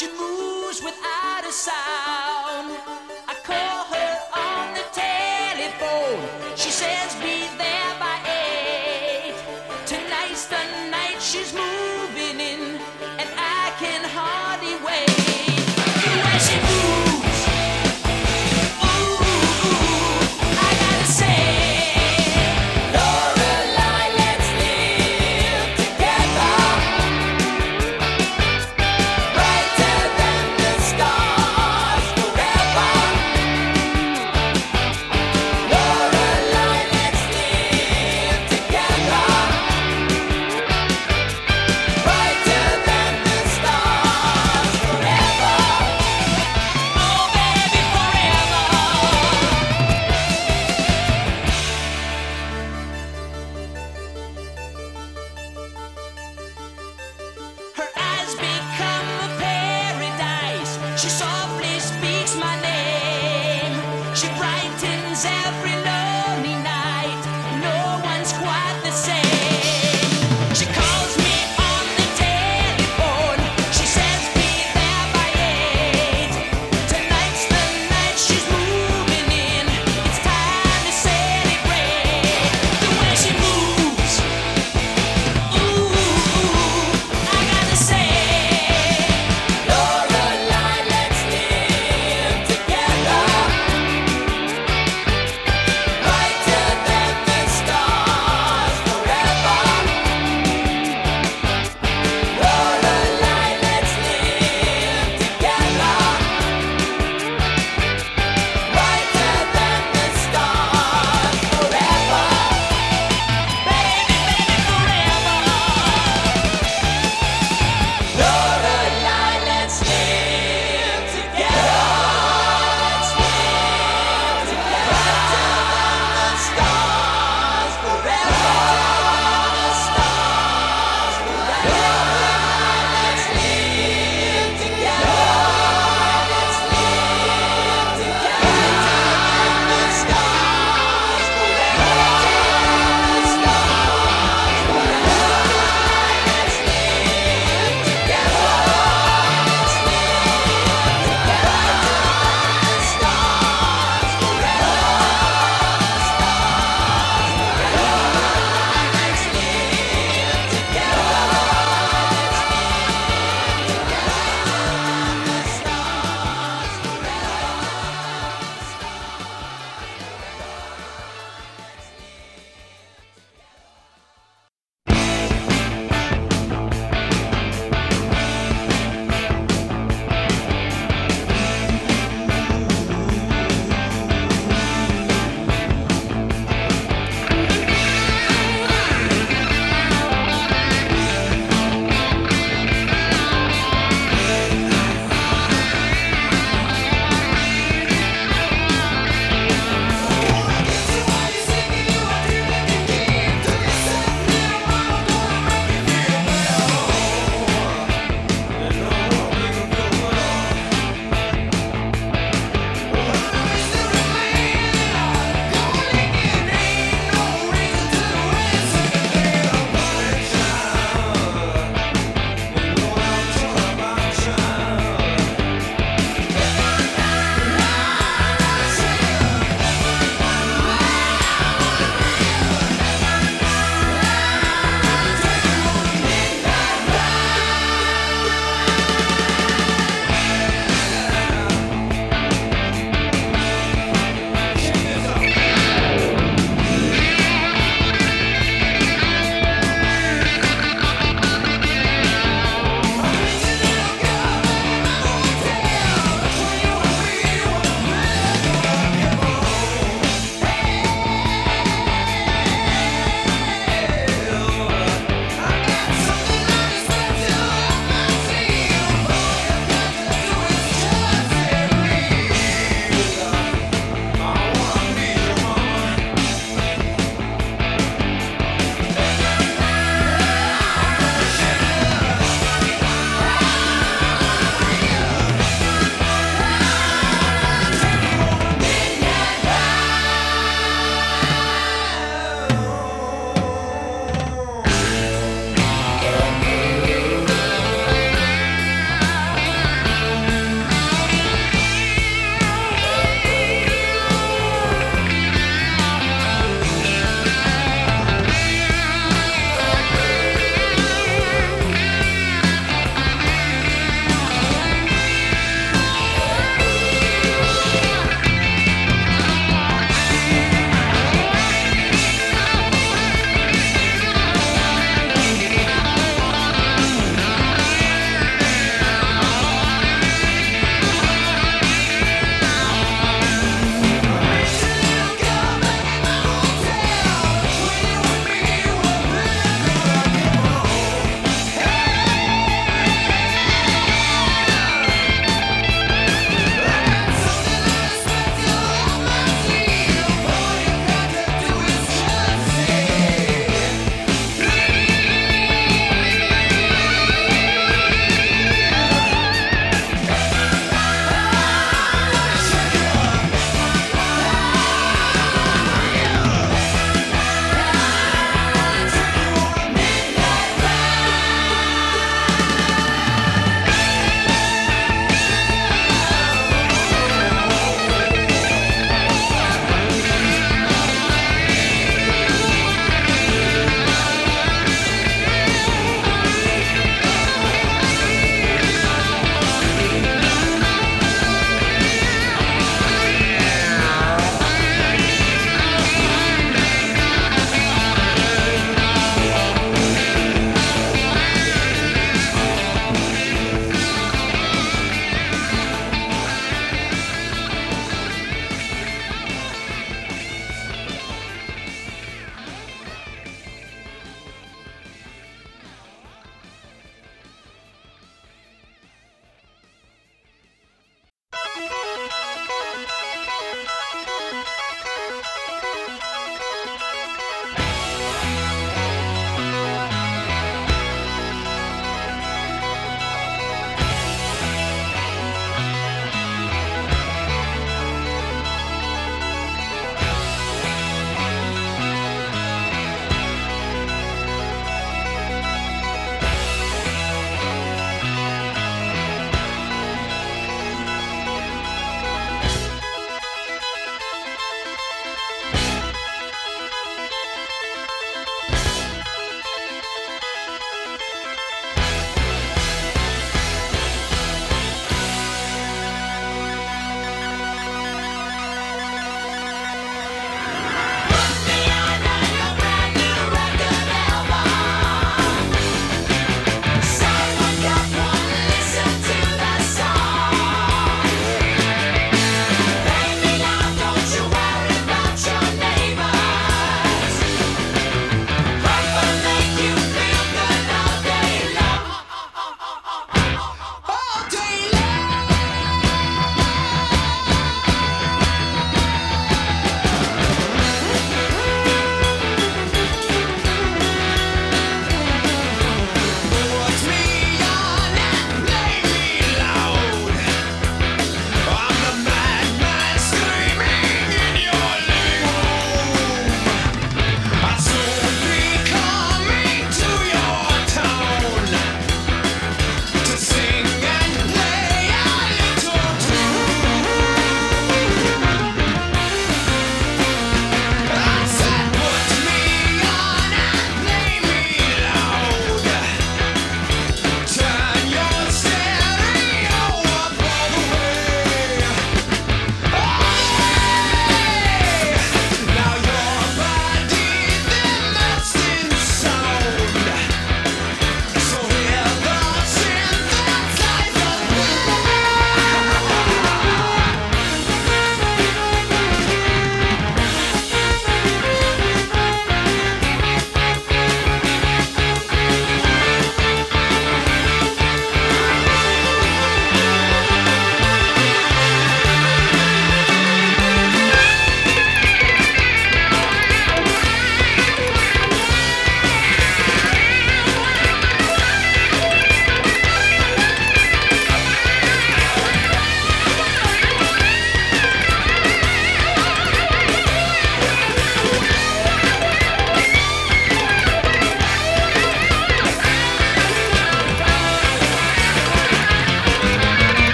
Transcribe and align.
Brighter 0.00 0.16
than 0.16 0.84
without 0.84 1.44
a 1.44 1.52
forever. 1.52 3.19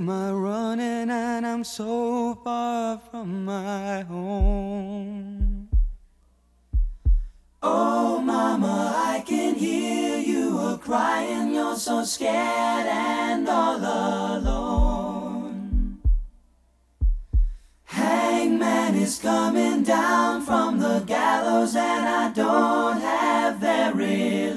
My 0.00 0.30
running, 0.30 1.10
and 1.10 1.46
I'm 1.46 1.64
so 1.64 2.34
far 2.44 2.98
from 2.98 3.44
my 3.44 4.02
home. 4.02 5.68
Oh, 7.62 8.20
mama, 8.20 8.94
I 8.96 9.24
can 9.26 9.54
hear 9.54 10.18
you 10.18 10.58
a 10.58 10.78
crying. 10.78 11.54
You're 11.54 11.76
so 11.76 12.04
scared 12.04 12.86
and 12.86 13.48
all 13.48 13.76
alone. 13.76 15.98
Hangman 17.84 18.94
is 18.94 19.18
coming 19.18 19.82
down 19.82 20.42
from 20.42 20.78
the 20.78 21.02
gallows, 21.06 21.74
and 21.74 22.06
I 22.06 22.32
don't 22.32 23.00
have 23.00 23.56
very 23.56 24.52